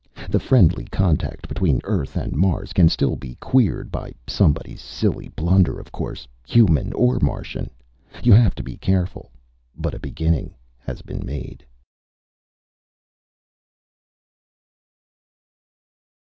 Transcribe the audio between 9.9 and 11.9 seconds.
a beginning has been made.